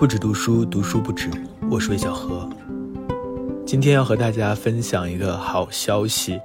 [0.00, 1.28] 不止读书，读书不止。
[1.70, 2.48] 我是魏小何，
[3.66, 6.40] 今天要和大家分享一个好消息，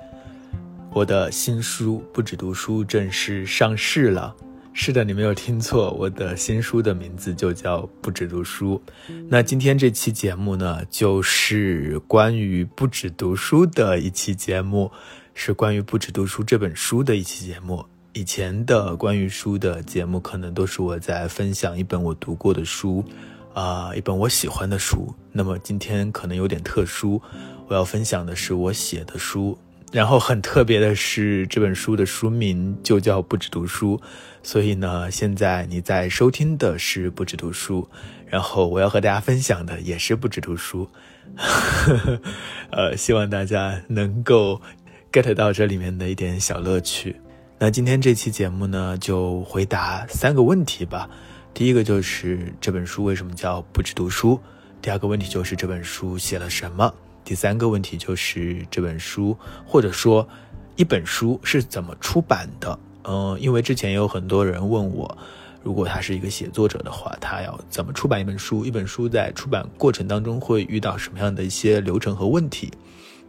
[0.91, 4.36] 我的新书《不止读书》正式上市了。
[4.73, 8.81] 是的，你没有听错，我的新书的名字就叫《不止读书》。
[9.29, 14.91] 那今天这期节目呢，就是关于不止读书的一期节目，
[15.33, 17.85] 是关于不止读书这本书的一期节目。
[18.11, 23.01] 以前的关于书的节目，可能都是我在分享一本我读过的书，
[23.55, 25.15] 啊，一本我喜欢的书。
[25.32, 27.21] 那么今天可能有点特殊，
[27.69, 29.57] 我要分享的是我写的书。
[29.93, 33.95] 然后很特别的是，这本书的书名就叫《不止读书》，
[34.44, 37.88] 所以呢，现在你在收听的是《不止读书》，
[38.27, 40.89] 然后我要和大家分享的也是《不止读书》，
[42.72, 44.59] 呃，希望大家能够
[45.13, 47.16] get 到这里面的一点小乐趣。
[47.58, 51.09] 那今天这期节目呢，就回答三个问题吧。
[51.55, 54.33] 第一个就是这本书为什么叫《不止读书》，
[54.81, 56.93] 第二个问题就是这本书写了什么。
[57.23, 60.27] 第三个问题就是这本书，或者说
[60.75, 62.77] 一本书是怎么出版的？
[63.05, 65.17] 嗯，因为之前有很多人问我，
[65.63, 68.65] 如果他是一个写作者的话，他要怎么出版一本书？
[68.65, 72.69] 一本书在出版过程当中会遇到什么样的一些流程和问题？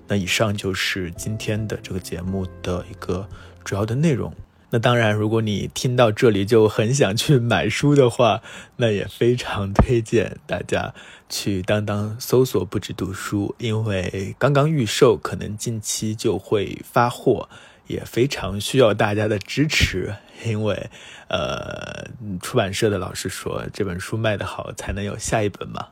[0.09, 3.29] 那以上就是今天的这个节目的一个
[3.65, 4.35] 主要的内容。
[4.71, 8.43] 那当然，如果你听到这里就很想去买书的话，
[8.77, 10.93] 那也非常推荐大家
[11.29, 17.49] 去当当搜索“不止读书”，因为刚刚预售，可能近期就会发货，
[17.87, 20.17] 也非常需要大家的支持。
[20.45, 20.91] 因为，
[21.29, 22.09] 呃，
[22.43, 25.87] 出版社的老师说，这本书卖得好，才能有下一本嘛。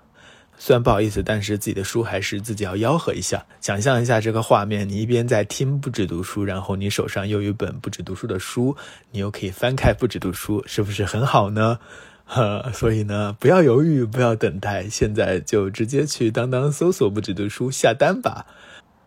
[0.64, 3.44] 虽然不好意思，但是自己的书还是自己要吆喝一下。
[3.60, 8.74] 想象一下这个画面：你一边在听不止读书，然后你手上又有一本不止读书的书，
[9.10, 11.78] 你又可以翻开不止读书，是不是很好呢？
[12.24, 18.46] 呵， 所以呢，不要犹豫，不要等待，现在就直接去当当搜索不止读书下单吧。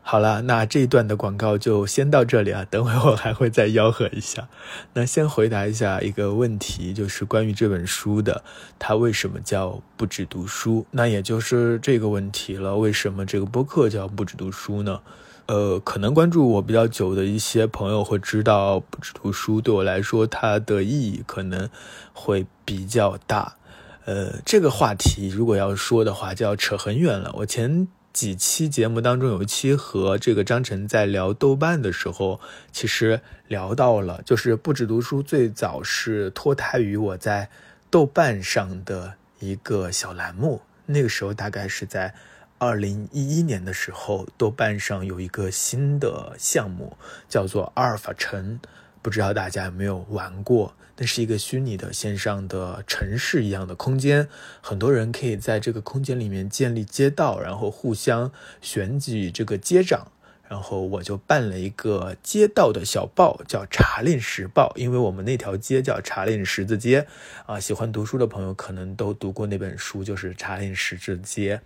[0.10, 2.66] 好了，那这一段的广告就先到这里啊。
[2.72, 4.48] 等会我还会再吆喝一下。
[4.94, 8.42] 那先回答一下一个问题，就是关于这本书的，
[8.80, 10.86] 它为什么叫不止读书？
[10.92, 12.78] 那也就是这个问题了。
[12.78, 15.02] 为什么这个播客叫不止读书呢？
[15.48, 21.70] 呃，可能关注我比较久的一些朋友会知道，不止读书对我来说，它的意义可能
[22.14, 23.58] 会比较大。
[24.06, 27.34] 呃，这个话题如果要说的话，就要扯很远了。
[27.40, 27.90] 我前。
[28.18, 32.40] 几期节目当中有一期和这个张晨在聊豆瓣的时候，
[32.72, 37.48] 其实聊到了，就是不止读书最早是脱胎于我在
[37.92, 40.64] 豆瓣上的一个小栏目。
[40.88, 42.12] 那个时候大概是在
[42.58, 46.98] 二零一一年的时候，豆瓣上有一个新的项目
[47.30, 48.60] 叫做阿尔法城，
[49.02, 50.74] 不知道大家有没有玩过？
[50.98, 54.28] 那是一个虚拟的线上的城市一样的空间，
[54.62, 58.32] 很多人可以在这个空间里面建立街道，然后互相
[58.62, 60.08] 选举这个街长。
[60.50, 67.06] 然后我就办了一个街道的小报，叫《茶令时报》，因为我们那条街叫茶令十字街
[67.46, 67.60] 啊。
[67.60, 71.60] 喜欢读书的朋友可能都读过那本书，就是《茶令十字街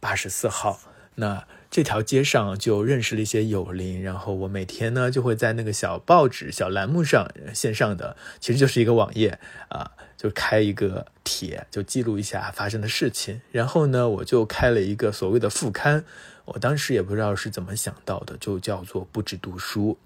[0.00, 0.72] 八十四号》。
[1.14, 9.40] 那这条街上就认识了一些友邻，然后我每天呢就会在那个小报纸、小栏目上线上的，其实就是一个网页
[9.70, 13.40] 啊，就开一个帖，就记录一下发生的事情。
[13.50, 16.04] 然后呢，我就开了一个所谓的副刊，
[16.44, 19.98] 我当时也不知道是怎么想到的，就叫做不止读书。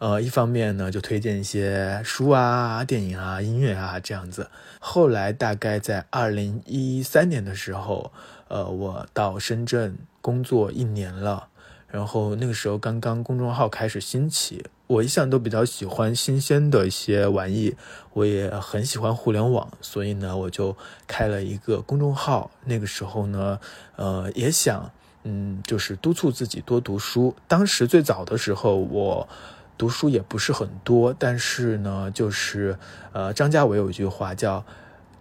[0.00, 4.50] 呃，一方面呢就推荐一些书啊、电影啊、音乐啊这样子。
[4.78, 8.12] 后来大概在二零一三年的时候，
[8.48, 9.96] 呃，我到深圳。
[10.24, 11.48] 工作一年了，
[11.86, 17.76] 然后那个时候刚刚公众号开始兴起，我一向都比较喜欢新鲜的一些玩意，
[18.14, 20.74] 我也很喜欢互联网，所以呢，我就
[21.06, 22.50] 开了一个公众号。
[22.64, 23.60] 那个时候呢，
[23.96, 24.90] 呃，也想，
[25.24, 27.36] 嗯，就是督促自己多读书。
[27.46, 29.28] 当时最早的时候，我
[29.76, 32.78] 读书也不是很多，但是呢，就是
[33.12, 34.64] 呃，张家伟有一句话叫。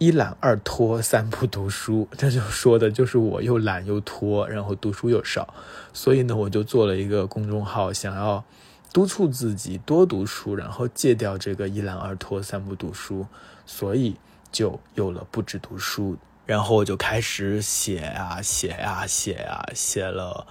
[0.04, 5.54] 一懒二拖三不读书，这就说的就是我又懒又拖，然后读书又少，
[5.94, 8.44] 所以呢，我就做了一个公众号，想要
[8.92, 13.26] 督促自己多读书，然后戒掉这个一懒二拖三不读书，
[13.66, 14.18] 所以
[14.52, 20.46] 就有了不止读书，然后我就开始写啊写啊写啊，写了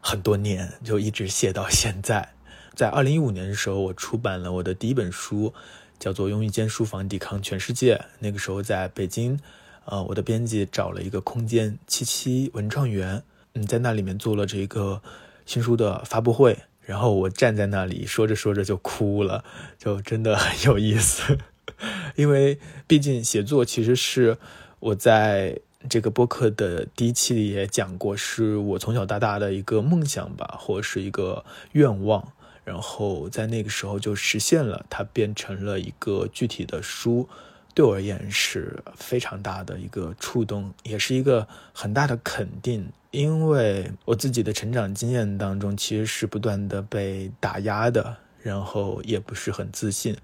[0.00, 2.30] 很多年，就一直写到现在。
[2.74, 5.54] 在二零一五年的时候，我出版了我的第一本书。
[5.98, 8.00] 叫做用一间书房抵抗全世界。
[8.18, 9.38] 那个时候在北京，
[9.84, 13.22] 呃，我的编辑找了一个空间七七文创园，
[13.54, 15.00] 嗯，在那里面做了这个
[15.44, 16.58] 新书的发布会。
[16.82, 19.44] 然后我站在那里说着说着就哭了，
[19.76, 21.36] 就真的很有意思。
[22.14, 24.38] 因为毕竟写作其实是
[24.78, 25.58] 我在
[25.90, 32.32] 这个播客的第一期里也讲过，是我从小到大的一个梦想吧，或是一个愿望。
[32.66, 37.28] 然后在那个时候就实现了，它变成了一个具体的书，
[37.72, 42.90] 对我而言是非常大的一个触动，也是一个很大的肯定。
[43.12, 50.16] 因为我自己的成长经验当中，其实是不断的被打压的，然后也不是很自信，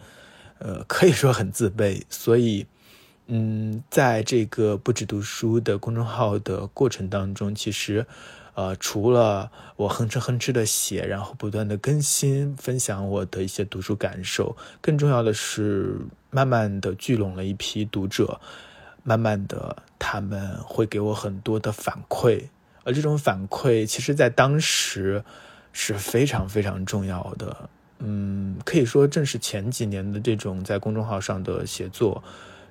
[0.58, 2.02] 呃，可以说很自卑。
[2.10, 2.66] 所以，
[3.28, 8.04] 嗯，在这个不止读书的公众号的过程当中，其实。
[8.54, 15.98] 呃，除了我哼哧哼哧的写，然后不断的更新分享我的一些读书感受，更重要的是，
[16.30, 18.38] 慢慢的聚拢了一批读者，
[19.02, 22.44] 慢慢的他们会给我很多的反馈，
[22.84, 25.24] 而这种反馈其实在当时
[25.72, 27.70] 是非常非常重要的。
[28.00, 32.22] 嗯，可以说正是前几年的这种在公众号上的写作，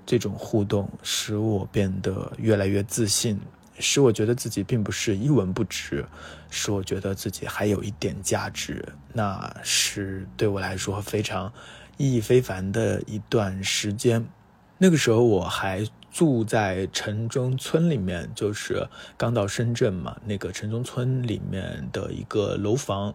[0.05, 3.39] 这种互动，使我变得越来越自信。
[3.81, 6.05] 使我觉得自己并不是一文不值，
[6.49, 11.51] 使我觉得自己还有一点价值，那是对我来说非常
[11.97, 14.25] 意义非凡的一段时间。
[14.77, 18.87] 那个时候我还住在城中村里面，就是
[19.17, 23.13] 刚到深圳嘛，那个城中村里面的一个楼房，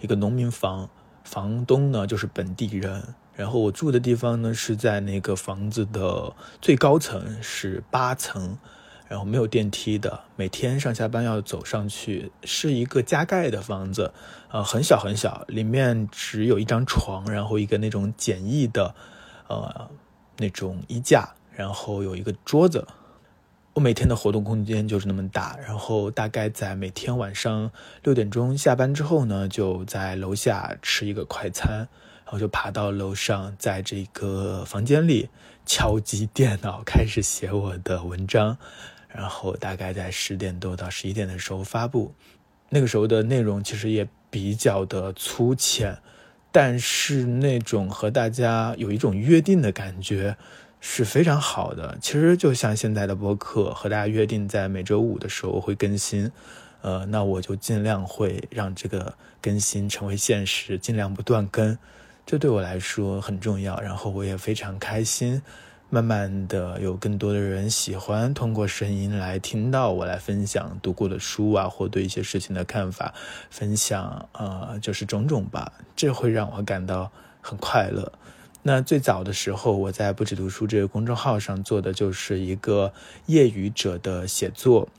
[0.00, 0.90] 一个农民房，
[1.24, 3.02] 房东呢就是本地人，
[3.34, 8.56] 然后我住的地方呢是在那个房子的最高层，是八层。
[9.08, 14.12] 然后没有电梯的，每天上下班要走上去，是一个加盖的房子，
[14.50, 18.94] 呃，很小很小，里面只有一张床，然后一个那种简易的，
[19.48, 19.90] 呃，
[20.36, 22.86] 那种衣架，然后有一个桌子。
[23.74, 27.70] 我每天的活动空间就是那么大，然后大概在每天晚上
[28.02, 31.88] 六点钟下班之后呢，就在楼下吃一个快餐，
[32.24, 35.28] 然后就爬到楼上，在这个房间里
[35.64, 38.58] 敲击电脑，开始写我的文章。
[39.08, 42.12] 然后大概在十点多到十一点的时候发布，
[42.68, 45.98] 那个时候的内容其实也比较的粗浅，
[46.52, 50.36] 但是那种和大家有一种约定的感觉
[50.80, 51.96] 是非常好的。
[52.00, 56.30] 其实就像现在的播客，和大家约定在每周五的时候会更新，
[56.82, 61.76] 呃，那我就尽量会让这个更新成为现实，尽量不断更，
[62.26, 63.80] 这对我来说很重要。
[63.80, 65.42] 然后我也非常开心。
[65.90, 73.14] 慢慢的，有更多的人喜欢通过声音来听到我来分享读过的书啊，或对一些事情的看法，
[73.48, 78.12] 分享呃，就是种种吧，这会让我感到很快乐。
[78.62, 82.92] 那最早的时候，我在不止读书这个公众号上做的就是一个
[83.24, 84.90] 业余者的写作。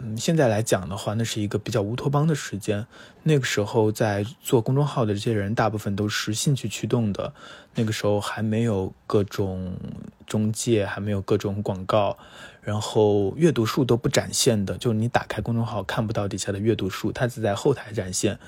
[0.00, 2.86] 嗯，现在来讲的话，那是一个比较乌托邦的时间。
[3.24, 7.32] 那个时候在做公众号的这些人，大部分都是兴趣驱动的。
[7.74, 9.76] 那个时候还没有各种
[10.24, 12.16] 中介，还没有各种广告，
[12.62, 18.38] 然后阅读数都不展现的，就你打开公众号看不到底下的阅读数，它只在后台展现。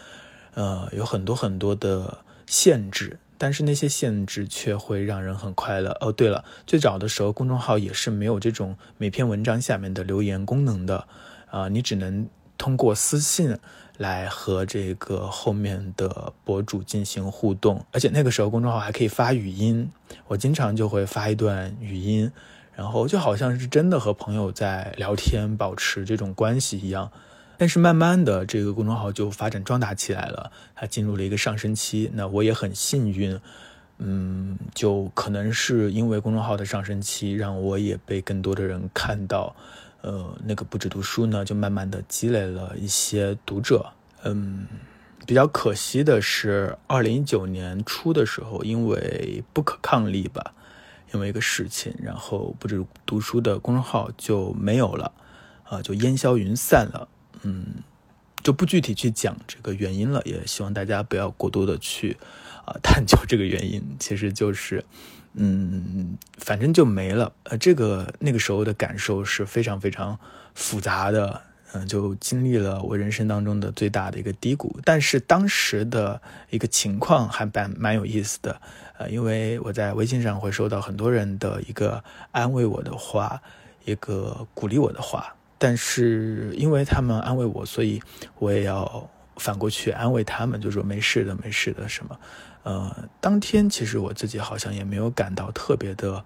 [0.54, 5.96] 呃，有很多很多的限制，但是那些限制却会让人很快乐。
[6.00, 11.08] 哦，对了，最早的时候公众号也是没有这种每篇文章下面的留言功能的。
[11.50, 13.56] 啊，你只能通过私信
[13.98, 19.90] 来和这个后面的博主进行互动，而且那个时候公众号还可以发语音，
[20.26, 22.30] 我经常就会发一段语音，
[22.74, 27.10] 然后就好像是真的和朋友在聊天，保持这种关系一样。
[27.58, 32.10] 但是慢慢的，这个公众号就发展壮大起来了，它进入了一个上升期。
[32.14, 33.38] 那我也很幸运，
[33.98, 39.54] 嗯，就可能是因为公众号的上升期，让我也被更多的人看到。
[40.02, 43.92] 呃，那个不止读书呢，就慢慢的积累了一些读者。
[44.22, 44.66] 嗯，
[45.26, 50.54] 比较可惜的是，二零一九年初的时候，因为不可抗力吧，
[51.12, 55.12] 因为一个事情，然后不止读书的公众号就没有了，
[55.64, 57.08] 啊，就烟消云散了。
[57.42, 57.82] 嗯，
[58.42, 62.16] 就不具体去讲这个原因了，也希望大家不要过多的去
[62.64, 64.84] 啊探究这个原因，其实就是。
[65.34, 67.32] 嗯，反正就没了。
[67.44, 70.18] 呃，这个那个时候的感受是非常非常
[70.54, 71.40] 复杂的。
[71.72, 74.80] 嗯，就经历了我人生当中的最大的一个低谷。
[74.84, 76.20] 但是当时的
[76.50, 78.60] 一个情况还蛮蛮有意思的。
[78.98, 83.40] 呃，因为我在微信上会收到很多人的一个安慰我的话，
[83.84, 85.32] 一个鼓励我的话。
[85.58, 88.02] 但是因为他们安慰我，所以
[88.40, 92.18] 我也要反过去安慰他们，就说没事的，没事的，什么。
[92.62, 96.24] 呃，当天其实我自己好像也没有感到特别的，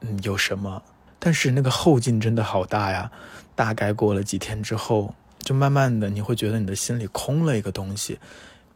[0.00, 0.82] 嗯，有什么。
[1.18, 3.10] 但是那个后劲真的好大呀！
[3.56, 8.18] 大概过了几天之后，就慢慢的你会觉得你的心里空了一个东西。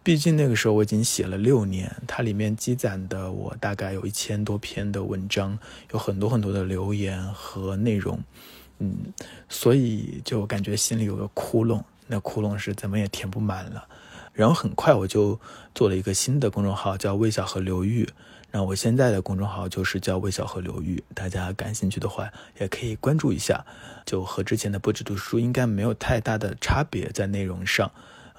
[0.03, 5.57] 毕竟那个时候我已经写了六年，它里面积攒的我大概有一千多篇的文章，
[5.93, 8.19] 有很多很多的留言和内容。
[8.81, 8.97] 嗯，
[9.49, 13.87] 所以就感觉心里有个窟窿，那窟窿是怎么也填不满了。
[14.33, 15.39] 然后很快我就
[15.75, 18.09] 做了一个新的公众号，叫“微小河流域”。
[18.51, 23.65] 那我现在的公众号就是叫“微小河流域”，大家感兴趣的话也可以关注一下。
[24.05, 27.91] 就和之前的不止读书应该没有太大的差别，在内容上，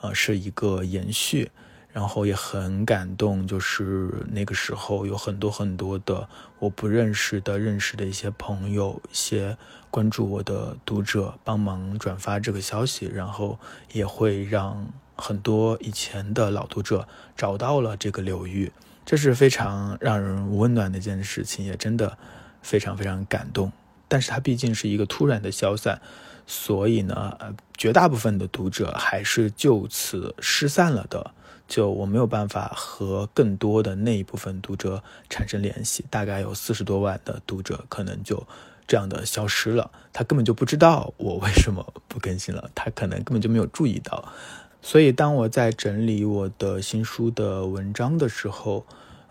[0.01, 1.51] 呃，是一个延续。
[1.91, 9.55] 然后也很感动，就是那个时候有很多很多的我不认识的、认识的一些朋友、一些
[9.91, 13.59] 关注我的读者帮忙转发这个消息，然后
[13.91, 14.87] 也会让
[15.23, 18.69] 很多以前的老读者找到了这个流域，
[19.05, 22.17] 这是非常让人温暖的一件事情，也真的
[22.61, 23.71] 非常非常感动。
[24.09, 26.01] 但是它毕竟是一个突然的消散，
[26.45, 31.31] 所以呢，呃，绝大部分的读者还是就此失散了的。
[31.69, 38.45] 就我没有办法和更多的那一部分读者产生联系，大概有四十多万的读者可能就
[38.85, 39.89] 这样的消失了。
[40.11, 44.27] 他根本就不知道我为什么不更新了，他可能根本就没有注意到。
[44.85, 48.85] 所以当我在整理我的新书的文章的时候，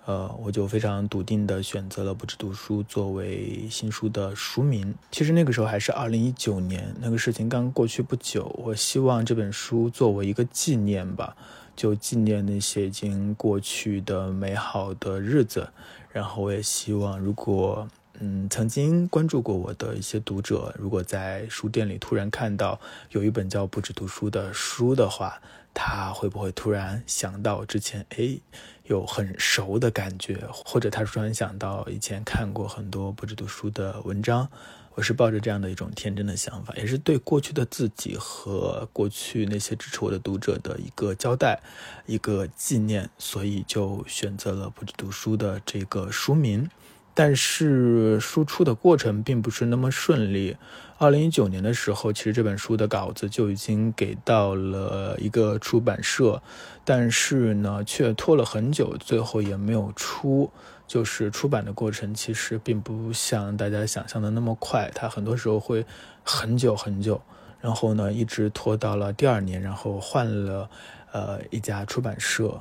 [0.07, 4.95] 呃，我就非常笃定的选择了《不止读书》作为新书的书名。
[5.11, 8.51] 其实那个时候还是二零一九年，那个事情刚过去不久。
[8.65, 11.37] 我希望这本书作为一个纪念吧。
[11.75, 15.69] 就纪念那些已经过去的美好的日子，
[16.11, 17.89] 然后我也希望，如果
[18.21, 22.79] 嗯曾经关注过我的一些读者，如果在书店里突然看到
[23.11, 25.41] 有一本叫《不止读书》的书的话，
[25.75, 28.39] 他会不会突然想到之前哎
[28.85, 34.49] 有很熟的感觉，或者他突然想到以前看过很多《不止读书》的文章？
[34.95, 41.63] 我是抱着这样的一种天真的想法，也是对过去的自己和过去那些支持我的读者的一个交代，
[42.05, 46.69] 一个纪念，所以就选择了不止读书的这个书名。
[47.15, 50.57] 但是输出的过程并不是那么顺利。
[50.99, 56.41] 二零一九年的时候，其实这本书的稿子就已经给到了一个出版社，
[56.85, 60.51] 但是呢，却拖了很久，最后也没有出。
[60.87, 65.87] 就是出版的过程其实并不像大家想象的那么快，它很多时候会
[66.23, 67.21] 很久很久，
[67.63, 70.69] 然后呢，一直拖到了第二年，然后换了
[71.13, 72.61] 呃一家出版社，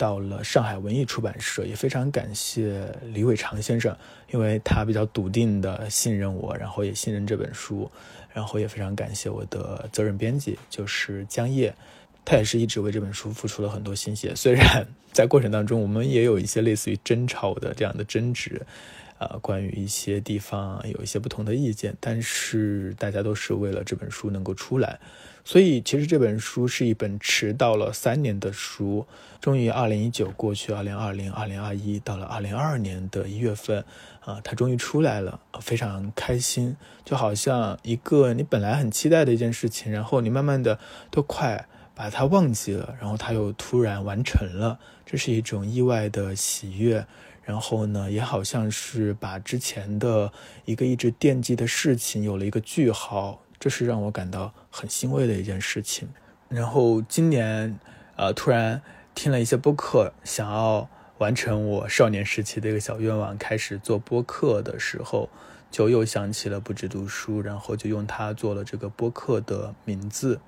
[0.00, 3.94] 到了上海文艺出版社，也非常感谢李伟长先生，
[4.32, 7.90] 因为他比较笃定的信任我，然后也信任这本书，
[8.32, 11.74] 然后也非常感谢我的责任编辑，就是江叶。
[12.24, 18.62] 他也是一直为这本书付出了很多心血，虽然 在过程当中我们也有一些类似于争吵的这样的争执，
[19.18, 24.98] 呃，关于一些地方有一些不同的意见，但是大家都是为了这本书能够出来，
[25.44, 29.06] 所以其实这本书是一本迟到了三年的书，
[29.40, 33.84] 终于二零一九过去，二零二零、二零二一到了二零二二年的一月份，
[34.24, 40.78] 啊，它终于出来了，非常开心，就好像一个你本来很期待的一件事情，然后你慢慢的
[41.10, 41.66] 都快。
[41.92, 47.04] 把它忘记了，然后它又突然完成了，这是一种意外的喜悦。
[47.44, 50.32] 然后呢，也好像是把之前的
[50.64, 56.08] 一个一直惦记的事情有了一个句号，这是让我感到很欣慰的一件事情。
[56.48, 57.78] 然后今年，
[58.16, 58.80] 呃，突然
[59.14, 65.28] 听了一些播客，想要完成我少年时期的一个小愿望，开始做播客的时候，
[65.70, 70.40] 就又想起了不止读书，然后就用它做了这个播客的名字。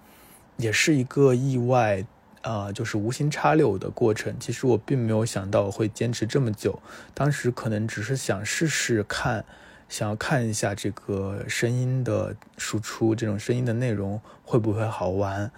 [0.57, 2.05] 也是一个意外，
[2.43, 4.37] 啊，就是无心插柳的过程。
[4.39, 6.81] 其实我并没有想到我会坚持这么久，
[7.15, 9.45] 当时可能只是想试试看，
[9.93, 15.53] 想要看一下这个声音的输出，这种声音的内容会不会好玩。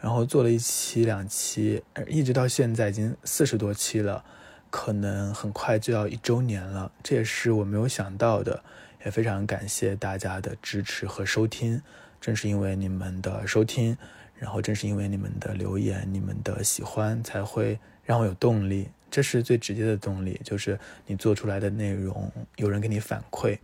[0.00, 4.24] 然后做了一期、两期，一直到现在已经四十多期了，
[4.70, 6.90] 可能很快就要一周年了。
[7.00, 8.64] 这也是我没有想到的，
[9.04, 11.80] 也非常感谢大家的支持和收听。
[12.20, 13.96] 正是因为你们的收听。
[14.34, 18.88] 然后正是因为你们的留言、你们的喜欢，才会让我有动力。
[19.10, 23.58] 这是最直接的动力，就是你做出来的内容有人给你反馈。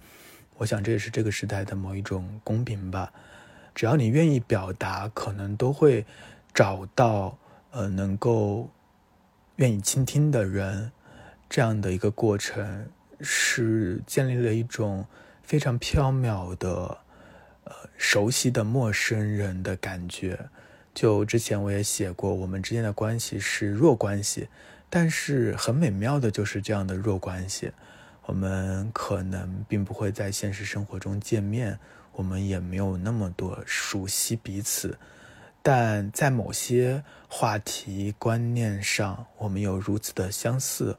[0.59, 3.13] 我想这也是这个时代的某一种公平吧。
[3.75, 6.05] 只要你愿意表达，可能都会
[6.53, 7.39] 找到
[7.71, 8.71] 呃能够
[9.57, 10.93] 愿意倾听的人。
[11.49, 12.87] 这样的一个过程
[13.21, 15.07] 是建立了一种
[15.43, 16.99] 非常飘渺的
[17.65, 20.49] 呃熟悉的陌生人的感觉。
[20.95, 24.49] 就之前我也写过，我们之间的关系是弱关系，
[24.95, 27.73] 但是很美妙的就是这样的弱关系。
[28.27, 31.79] 我们可能并不会在现实生活中见面，
[32.13, 34.99] 我们也没有那么多熟悉彼此，
[35.63, 40.99] 但在某些话题观念上，我们有如此的相似。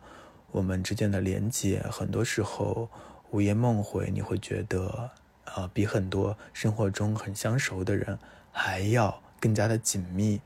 [0.50, 2.90] 我们之间的连接，很多时候
[3.30, 5.12] 午夜梦回，你会觉得
[5.56, 8.18] 呃，比很多生活中很相熟的人
[8.52, 10.42] 还要更加的紧密。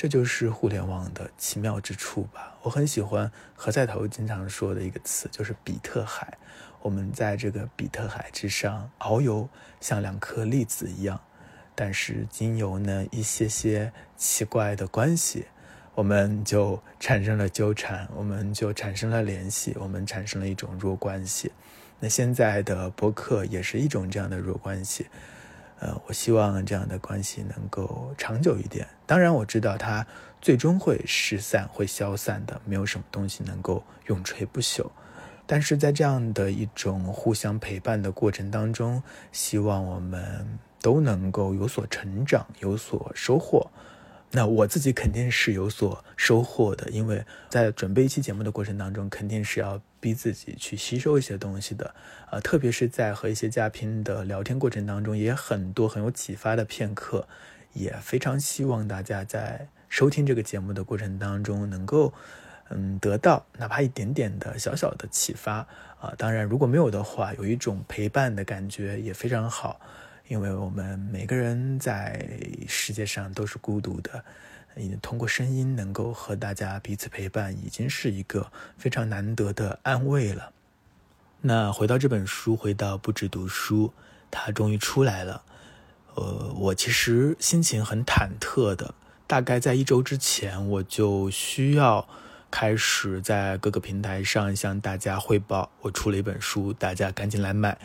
[0.00, 2.56] 这就是互联网的奇妙之处吧。
[2.62, 6.38] 我很喜欢何菜头经常说的一个词，就是比特海。
[6.80, 9.46] 我们在这个比特海之上遨游，
[9.78, 11.20] 像两颗粒子一样。
[11.74, 15.44] 但是经由呢一些些奇怪的关系，
[15.94, 21.52] 我们就产生了纠缠，我们就产生了联系，我们产生了一种弱关系。
[21.98, 25.08] 那现在的播客也是一种这样的弱关系。
[25.80, 28.88] 呃，我希望这样的关系能够长久一点。
[29.10, 30.06] 当然，我知道它
[30.40, 34.88] 最终会失散、会消散的，没有什么东西能够永垂不朽。
[35.48, 39.02] 但是在这样的一种互相陪伴的过程当中，
[39.32, 40.46] 希望我们
[40.80, 43.68] 都能够有所成长、有所收获。
[44.30, 51.92] 那我自己肯定是有所收获的，因为在准备一期节目的过程当中，肯定是要逼自己去吸收一些东西的。
[52.30, 57.26] 呃，特别是在和一些嘉宾的聊天过程当中，也很多很有启发的片刻。
[57.72, 62.12] 也非常希望大家在收听这个节目的过程当中，能够
[62.68, 65.66] 嗯得到哪怕一点点的小小的启发
[66.00, 66.12] 啊。
[66.16, 69.80] 当然，如果没有的话，有一种陪伴的感觉也非常好。
[70.28, 72.24] 因为我们每个人在
[72.68, 74.24] 世界上都是孤独的，
[75.02, 80.52] 通过声音能够和大家彼此陪伴，已经是一个非常难得的安慰了。
[81.40, 83.92] 那回到这本书，回到不止读书，
[84.30, 85.42] 它终于出来了。
[86.14, 88.94] 呃，我其实心情很忐忑的，
[89.26, 92.08] 大概在一周之前，我就需要
[92.50, 97.78] 开始在各个平台上向大家汇报，我出了一本书，大家赶紧来买。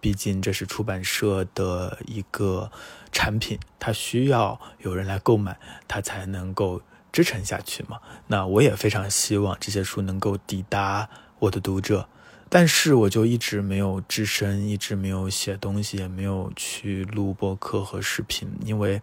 [0.00, 2.72] 毕竟这是出版社的一个
[3.12, 8.00] 产品，它需要有人来购买，它才能够支撑下去嘛。
[8.26, 11.08] 那我也非常希望这些书能够抵达
[11.38, 12.08] 我的读者，
[12.54, 19.00] 但是我就一直没有吱声，一直没有写东西，也没有去录播课和视频，因为，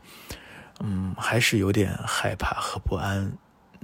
[0.81, 3.33] 嗯，还是有点害怕和不安，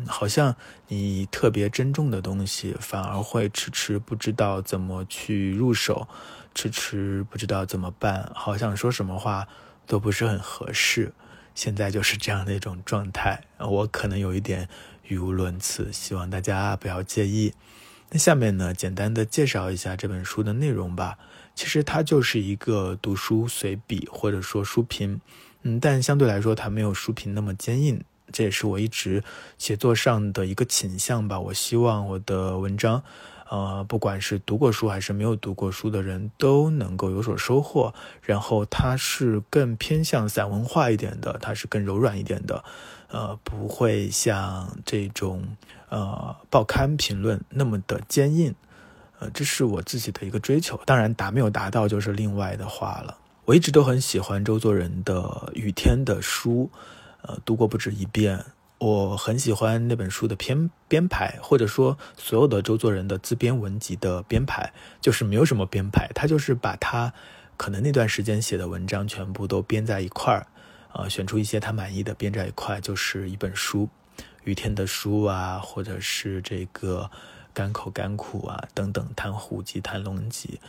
[0.06, 0.56] 好像
[0.90, 6.08] 你特别珍重的东西，反而会迟迟不知道怎么去入手。
[6.54, 9.48] 迟迟不知道怎么办，好像说什么话
[9.88, 11.12] 都不是很合适。
[11.56, 14.70] 现在就是这样的一种状态，我可能有一点
[15.08, 17.56] 语无伦次，希望大家不要介意。
[18.18, 21.18] 下面呢，简单的介绍一下这本书的内容吧。
[21.54, 25.22] 其实它就是一个读书随笔或者说书评，
[25.64, 29.24] 嗯，但相对来说它没有书评那么坚硬，这也是我一直
[29.58, 31.40] 写作上的一个倾向吧。
[31.40, 33.04] 我希望我的文章。
[33.48, 37.94] 呃，不管是读过书还是没有读过书的人，都能够有所收获。
[38.24, 42.66] 然后它是更偏向散文化一点的，它是更柔软一点的，
[43.08, 45.44] 呃，不会像这种
[45.90, 48.54] 呃报刊评论那么的坚硬。
[49.20, 50.80] 呃，这是我自己的一个追求。
[50.86, 53.18] 当然达没有达到就是另外的话了。
[53.46, 55.22] 我一直都很喜欢周作人的
[55.54, 56.70] 《雨天》的书，
[57.22, 58.44] 呃，读过不止一遍。
[58.78, 67.14] 我很喜欢那本书的编编排，或者说所有的周作人的自编文集的编排，就是没有什么编排，他就是把他
[67.56, 70.48] 可能那段时间写的文章全部都编在一块儿，
[70.96, 73.90] 啊，选出一些他满意的编在一块，就是一本书，
[74.46, 77.12] 雨天的书啊，或者是这个
[77.54, 80.62] 甘口甘苦啊等等，谈虎集、谈龙集。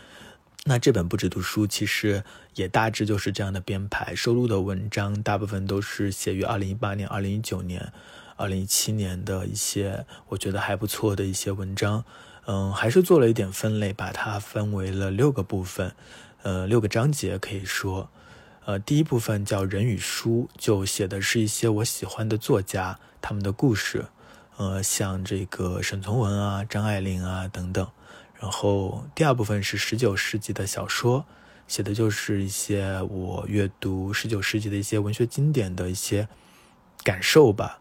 [0.65, 2.25] 那这本不止读书其实
[2.57, 7.93] 也大致就是这样的编排，收录的文章大部分都是写于二零一八年、二零一九年、
[8.35, 12.05] 二零一七年的一些我觉得还不错的一些文章。
[12.47, 15.95] 嗯，还是做了一点分类，把它分为了六个部分，
[16.43, 18.11] 呃，六个章节可以说。
[18.66, 24.05] 呃，第一部分叫人与书，就写的是一些我喜欢的作家他们的故事，
[24.57, 27.88] 呃，像这个沈从文啊、张爱玲啊等等。
[28.40, 31.24] 然后第二部分是十九世纪的小说，
[31.68, 36.26] 写的就是一些我阅读十九世纪的一些文学经典的一些
[37.05, 37.79] 感受吧。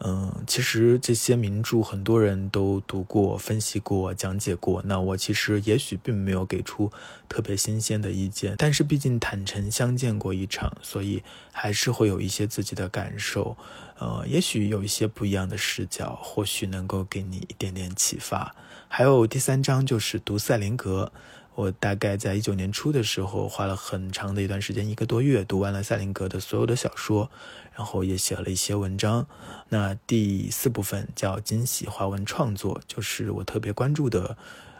[0.00, 4.80] 嗯，其实这些名著很多人都读过、分析过、讲解过。
[4.84, 6.92] 那我其实也许并没有给出
[7.28, 13.56] 特别新鲜的意见，但是毕竟坦诚相见过一场，所以还是会有一些自己的感受。
[13.98, 18.54] 呃，也许有一些不一样的视角，或许能够给你一点点启发。
[18.86, 21.10] 还有第三章就是读赛林格，
[21.58, 27.28] 我大概在一九年初的时候花了很长的一段时间，一个多月读完了赛林格的所有的小说，
[27.74, 29.26] 然后也写了一些文章。
[29.68, 34.36] 那第四部分叫惊喜华文创作，就是我特别关注的，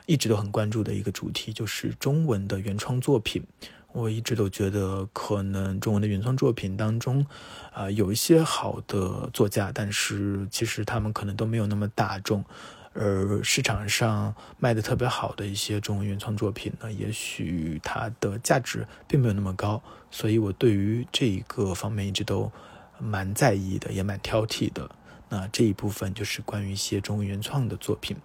[0.06, 3.42] 一直都很关注的一个主题，就是中文的原创作品。
[3.90, 7.26] 我一直都觉得，可能中文的原创作品当中，
[7.72, 12.44] 啊，有一些好的作家，但是其实他们可能都没有那么大众。
[13.00, 19.80] 而市场上卖的特别好的一些中文原创作品呢，也许它的价值并没有那么高，
[20.10, 22.50] 所以我对于这一个方面一直都
[22.98, 24.90] 蛮在意的，也蛮挑剔的。
[25.28, 28.16] 那这一部分就是关于一些中文原创的作品。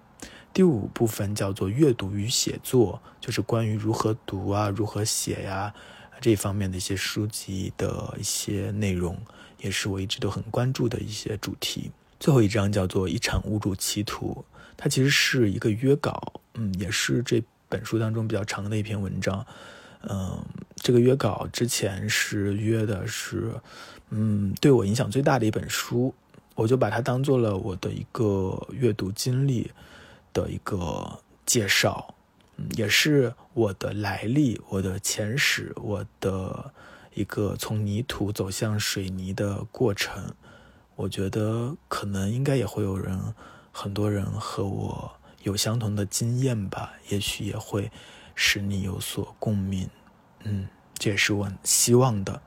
[0.51, 5.73] 第五部分叫做阅读与写作，就是关于如何读啊、如何写呀
[6.19, 9.19] 这方面的一些书籍的一些内容，
[9.59, 11.91] 也是我一直都很关注的一些主题。
[12.19, 14.45] 最后一章叫做一场误入歧途，
[14.77, 19.45] 它其实是一个约稿，嗯，也是这本书当中比较长的一篇文章。
[20.09, 20.43] 嗯，
[20.75, 23.53] 这个约稿之前是约的是，
[24.09, 26.13] 嗯，对我影响最大的一本书，
[26.55, 29.71] 我就把它当做了我的一个阅读经历。
[30.35, 32.15] 的一个介绍，
[32.57, 36.73] 嗯，也是我的来历、我的前史、我的
[37.13, 40.33] 一个从泥土走向水泥的过程。
[40.95, 43.15] 我觉得可能应该也会有人，
[43.75, 47.91] 很多人和我有相同的经验吧，也许也会
[48.35, 49.89] 使你有所共鸣。
[50.43, 52.39] 嗯，这也是我希望的。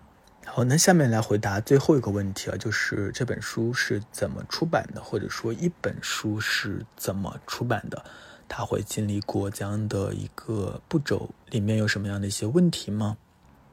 [0.46, 8.04] 好，那下面来回答最后一个问题啊，就是这本书是怎么出版的，或者说一本书是怎么出版的，
[8.48, 13.16] 它会经历过这样的一个步骤，里面有什么样的一些问题吗？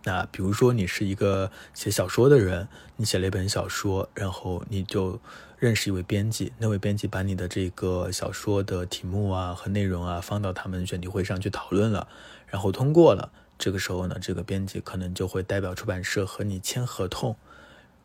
[0.06, 5.22] 那比如说你是一个写小说的人，你写了一本小说，然后你就
[5.64, 12.06] 认识一位编辑，那位编辑把你的这个小说的题目啊和内容啊放到他们选题会上去讨论了，
[12.48, 13.32] 然后通过了。
[13.58, 17.38] 这个时候呢，这个编辑可能就会代表出版社和你签合同。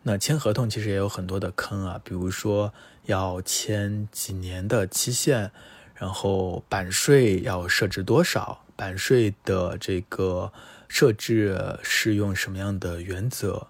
[0.04, 2.72] 那签合同其实也有很多的坑啊，比如说
[3.06, 5.50] 要签几年的期限，
[5.96, 10.52] 然后版税要设置多少，版税的这个
[10.86, 13.66] 设置是用什么样的原则，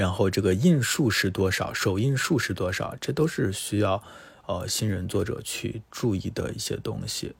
[0.00, 4.02] 然后这个印数是多少，首印数是多少，这都是需要
[4.46, 7.34] 呃新人作者去注意的一些东西。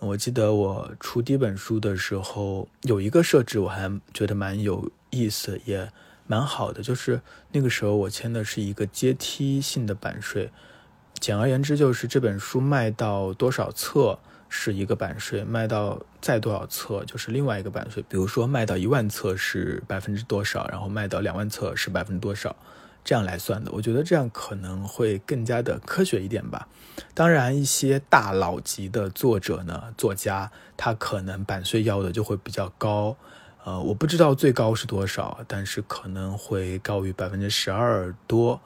[0.00, 5.88] 我记得我出第一本书的时候，有一个设置我还觉得蛮有意思，也
[6.26, 7.20] 蛮好的，就是
[7.52, 10.50] 那个时候我签的是一个阶梯性的版税。
[11.20, 14.18] 简而言之，就是这本书卖到多少册
[14.56, 18.00] 是一个版税，卖到再多少册就是另外一个版税。
[18.08, 22.54] 比如说卖到一万册是百分之多少，然后卖到两万册是百分之多少。
[23.02, 26.68] 这样来算的，我觉得这样可能会更加的科学一点吧。
[27.12, 33.16] 当然，一些大佬级的作者呢，作家他可能版税要的就会比较高，
[33.64, 38.60] 呃，我不知道最高是多少，但是可能会高于百分之十二多。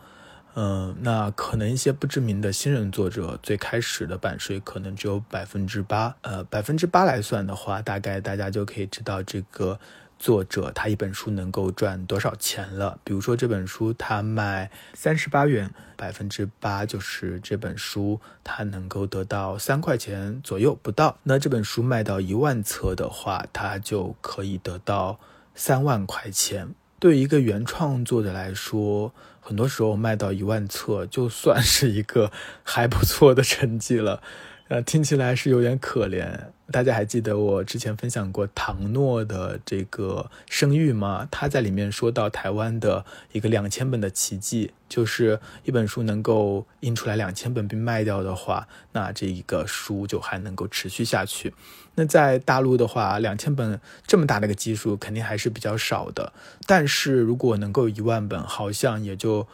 [0.61, 9.79] 嗯，那可能一些不知名的新人作者最开始的版税可能只有百分之八，呃，百分之八来算的话，大概大家就可以知道这个。
[10.18, 12.99] 作者他一本书能够赚多少钱了？
[13.05, 21.16] 比如说这本书他卖三十八元，百分之八就是这本书他能够得到三块钱左右不到。
[21.23, 25.21] 那这本书卖到一万册的话，他就可以得到
[25.55, 26.75] 三万块钱。
[27.01, 32.33] 对一个原创作者来说，很多时候卖到一万册就算是一个
[32.65, 34.21] 还不错的成绩了。
[34.69, 36.29] 呃，听起来是有点可怜。
[36.71, 41.27] 大家还记得我之前分享过唐诺的这个声誉吗？
[41.31, 43.03] 他在里面说到台湾的
[43.33, 51.55] 一个两千本的奇迹，就是一本书能够印出来两千本并卖掉的话，那这一个书就还能够持续下去。
[51.95, 56.35] 那在大陆的话，两千本这么大的一个基数肯定还是比较少的。
[56.67, 59.49] 但是如果能够一万本，好像也就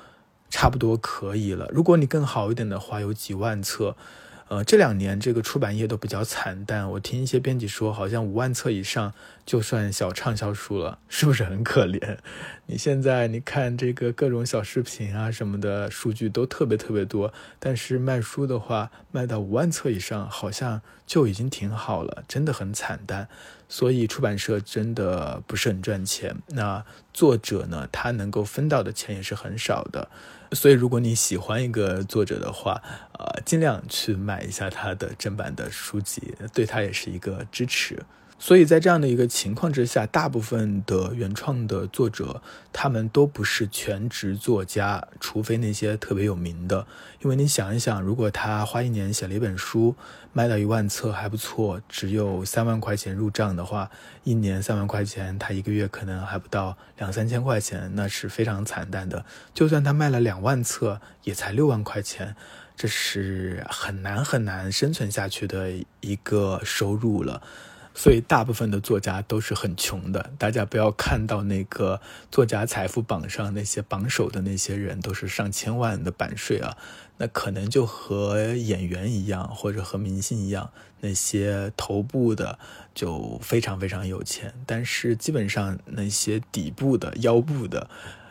[0.51, 1.69] 差不多可以了。
[1.73, 3.95] 如果你更好一点的话，有几万册。
[4.49, 6.91] 呃，这两年这个出版业都比较惨淡。
[6.91, 9.13] 我听一些编辑说，好像五万册以上
[9.47, 12.19] 就算小畅销书了，是不是很可怜？
[12.67, 23.29] 你现在你看这个各种小视频啊什么的数据都特别特别多，但是卖书的话，卖到五万册以上好像就已经挺好了，真的很惨淡。
[23.67, 30.09] 所以出版社真的不是很赚钱，那作者呢，他能够分到的钱也是很少的。
[30.55, 32.81] 所以，如果你喜欢一个作者的话，
[33.19, 38.03] 呃，尽量去买一下他的正版的书籍，对他也是一个支持。
[38.45, 42.43] 所以在这样的一个情况之下，大部分的原创的作者，
[42.75, 46.87] 他们都不是全职作家，除非那些特别有名的。
[47.23, 49.97] 因为你想一想，如果他花一年写了一本书，
[50.35, 53.91] 卖到一万册还不错，只有三万块钱入账的话，
[54.25, 59.25] 一年三万块钱，他一个月可能还不到两三千块钱，那是非常惨淡的。
[59.55, 62.37] 就算他卖了两万册，也才六万块钱，
[62.77, 65.71] 这是很难很难生存下去的
[66.03, 67.41] 一个收入了。
[67.95, 70.33] 所以大部分的作家都是很穷的。
[70.37, 76.77] 大家不要看到那个作家财富榜上那些榜首的那些人都是上千万的版税啊，
[77.19, 82.59] 那可能就和演员一样，或者和明星一样，那些头部的
[82.93, 87.89] 就非常非常有钱，但是基本上那些底部的腰部的，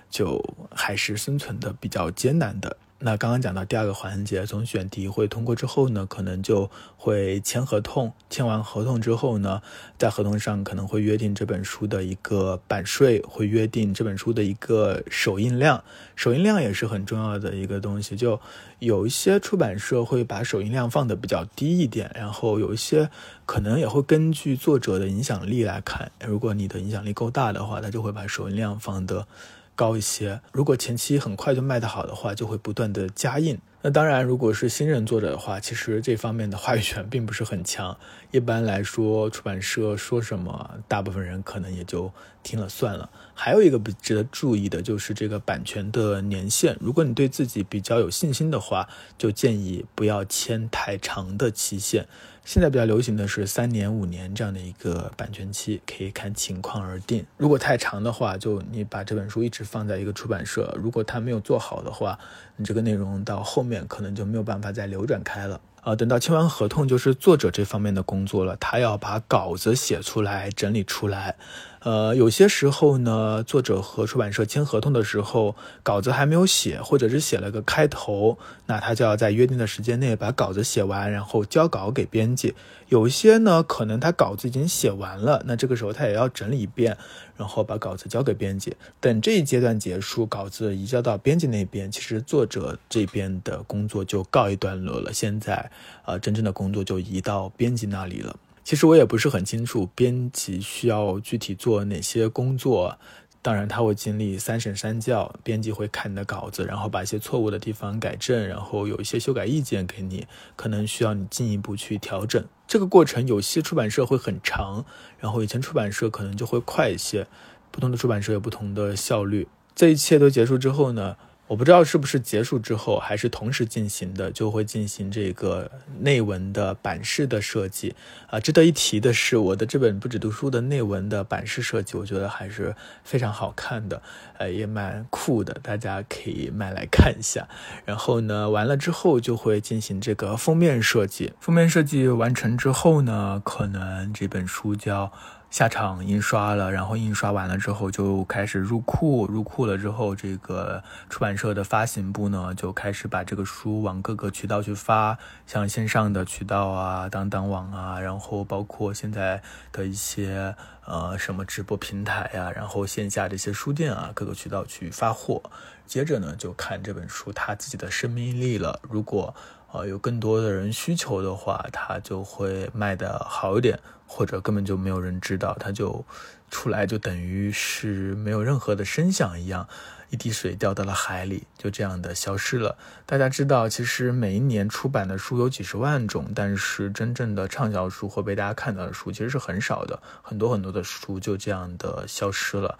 [0.10, 0.44] 就
[0.76, 2.76] 还是生存的比较艰难的。
[3.06, 8.14] 那刚刚讲到第二个环节，从选题会通过之后呢，可能就会签合同。
[8.30, 9.62] 签完合同之后呢，
[9.98, 15.84] 在合同上可能会约定这本书的一个版税，会约定这本书的一个首印量。
[16.16, 18.16] 首印量也是很重要的一个东西。
[18.16, 18.40] 就
[18.80, 23.10] 有一些出版社会把首印量放的比较低一点，然后有一些
[23.46, 26.10] 可能也会根据作者的影响力来看。
[26.26, 29.28] 如果你的影响力够大的话，他就会把首印量放的。
[29.76, 33.58] 高一些，如果前期很快就卖得好的话，就会不断的加印。
[33.86, 37.98] 那当然，如果是新人作者的话，其实这方面的话语权并不是很强。
[38.32, 42.10] 一般来说，出版社说什么，大部分人可能也就
[42.44, 43.10] 听了算了。
[43.34, 46.78] 还有一个不值得注意的就是这个版权的年限。
[46.80, 52.08] 如果你对自己比较有信心的话，就建议不要签太长的期限。
[52.46, 57.26] 现在比较流行的是三年、五年这样的一个版权期，可以看情况而定。
[57.38, 62.20] 如果太长的话，就你把这本书一直放在一个出版社，如果它没有做好的话，
[62.58, 65.62] 你这个内容到后面可能就没有办法再流转开了。
[65.84, 68.56] 啊，等到签完合同，就是作者这方面的工作了。
[68.58, 71.36] 他要把稿子写出来、整理出来。
[71.84, 82.56] 呃，有些时候呢，作者和出版社签合同的时候，稿子还没有写，或者是写了个开头，那他就要在约定的时间内把稿子写完，然后交稿给编辑。
[82.88, 86.96] 有一些呢，可能他稿子已经写完了，那这个时候他也要整理一遍，
[87.36, 88.78] 然后把稿子交给编辑。
[89.02, 95.12] 等这一阶段结束，稿子移交到编辑那边，其实作者这边的工作就告一段落了。
[95.12, 95.70] 现在，
[96.06, 98.38] 呃，真正的工作就移到编辑那里了。
[98.64, 102.98] 其实我也不是很清楚，编辑需要具体做哪些工作。
[103.42, 112.42] 当然，他会经历三审三校，编辑会看你的稿子，然后把一些错误的地方改正，然后有一些修改意见给你，可能需要你进一步去调整。
[112.66, 114.86] 这个过程有些出版社会很长，
[115.20, 117.28] 然后以前出版社可能就会快一些。
[117.70, 119.48] 不同的出版社有不同的效率。
[119.76, 121.18] 这一切都结束之后呢？
[121.54, 127.94] 我不知道是不是结束之后还是同时进行的，就会进行这个内文的版式的设计
[128.26, 128.40] 啊。
[128.40, 134.02] 值得一提的是，我的这本不止读书的内文的版式设计，我觉得还是非常好看的，
[134.40, 137.48] 呃，也蛮酷的，大家可以买来看一下。
[137.86, 141.34] 然后呢，完了之后就会进行这个封面设计。
[141.40, 145.14] 封面设计完成之后呢，可能这本书就要。
[145.54, 160.56] 下场印刷了，然后印刷完了之后就开始入库，入库了之后，这个出版社的发行部呢就开始把这个书往各个渠道去发，像线上的渠道啊、当当网啊，然后包括现在的一些
[160.88, 165.40] 呃什么直播平台呀，然后线下这些书店啊，各个渠道去发货。
[165.86, 169.36] 接着呢就看这本书它自己的生命力了，如果
[169.72, 173.78] 呃有更多的人需求的话，它就会卖的好一点。
[174.16, 176.06] 或者根本就没有人知道，它就
[176.52, 179.68] 出来就等于是没有任何的声响一样，
[180.12, 182.78] 一滴水掉到了海里，就这样的消失了。
[183.08, 192.78] 大家知道，其实每一年出版的书有几十万种，但是真正的畅销书或被大家看到的书其实是很少的，很多很多的书就这样的消失了。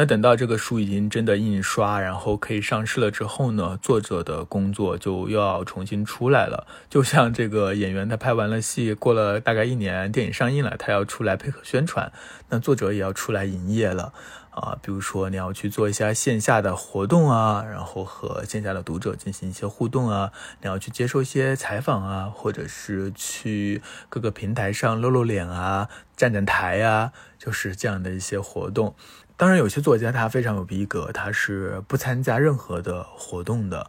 [0.00, 6.68] 那等到这个书已经真的印刷，然后可以上市了之后呢，作者的工作就又要重新出来了。
[6.88, 12.12] 就像这个演员，他拍完了戏，过了大概一年，电影上映了，他要出来配合宣传，
[12.50, 14.12] 那作者也要出来营业了
[14.50, 14.78] 啊。
[14.80, 20.30] 比如说你要去做一下线下的活动啊，然后和线下的读者进行一些互动啊，
[20.62, 28.94] 你要去接受一些采访啊，或者是去各个平台上露露脸啊，站站台啊，就是这样的一些活动。
[29.38, 33.88] 当然，有些作家他非常有逼格，他是不参加任何的活动的。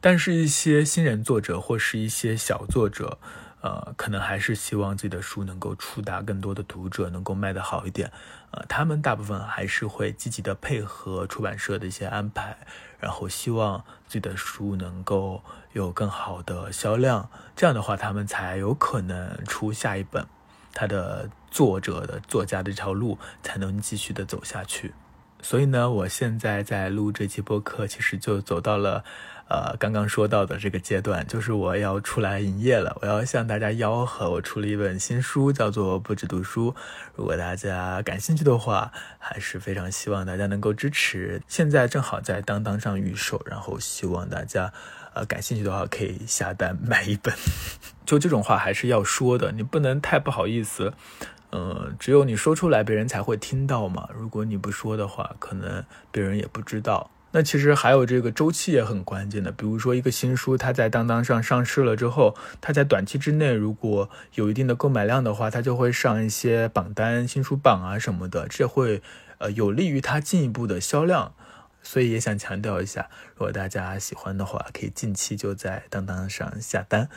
[0.00, 3.16] 但是，一些新人作者或是一些小作者，
[3.60, 8.10] 呃，可能还是希望自己的书能够触达更多的读者，能够卖得好一点。
[8.50, 12.58] 呃，他们大部分还是会积极的配合出版社的一些安排，
[12.98, 17.30] 然后希望自己的书能够有更好的销量。
[17.54, 20.26] 这样的话，他们才有可能出下一本。
[20.74, 24.92] 他的作者的作家这条路才能继续的走下去，
[25.42, 29.04] 所以呢，我现在在录这期播客，其实就走到了，
[29.48, 36.72] 呃，刚刚说到的这个阶段，就是我要出来营业了，我要向大家吆喝，我出了一本新书，叫做《不止读书》。
[37.14, 41.40] 如果大家感兴趣的话，还是非常希望大家能够支持。
[41.48, 44.72] 现在正好在当当上预售，然后希望大家，
[45.14, 47.34] 呃，感兴趣的话可以下单买一本。
[48.06, 50.92] 就这种话还是要说的，你不能太不好意思。
[51.50, 54.08] 嗯，只有你说出来，别人才会听到嘛。
[54.14, 57.10] 如果你不说的话，可能别人也不知道。
[57.30, 69.02] 那其实还有这个周期也很关键的，比如说一个新书，它在当当上上市了之后，它在短期之内如果有一定的购买量的话，它就会上一些榜单、新书榜啊什么的，这会
[69.38, 71.34] 呃有利于它进一步的销量。
[71.88, 77.08] 所以也想强调一下，如果大家喜欢的话，可以近期就在当当上下单。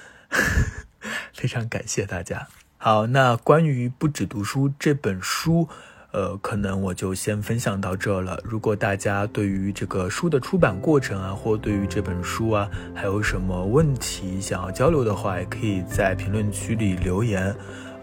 [1.35, 2.47] 非常感谢大家。
[2.77, 5.67] 好，那关于《不止读书》这本书。
[6.13, 8.39] 呃，可能我就先分享到这了。
[8.45, 17.53] 如果大家对于这个书的出版过程啊，或对于这本书啊，还有什么问题想要交流的话，也可以在评论区里留言。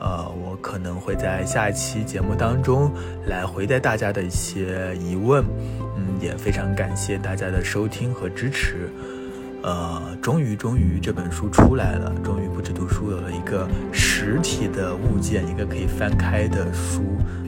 [0.01, 2.93] 呃，我可能会在下一期节目当中
[3.27, 5.45] 来回答大家的一些疑问。
[5.97, 8.89] 嗯，也非常感谢大家的收听和支持。
[9.61, 17.03] 呃，终于，终于这本书出来了，终于不止读书有了一个实体的物件，一个可以翻开的书。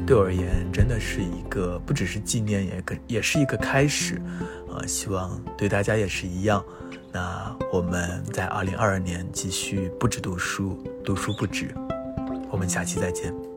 [0.05, 4.21] 对我而言，真的是一个不只是纪念，也可也是一个开始，
[4.69, 6.65] 啊，希望对大家也是一样。
[7.13, 11.73] 那我们在二零二二年继续不止读书，读书不止。
[12.51, 13.50] 我们下期再见。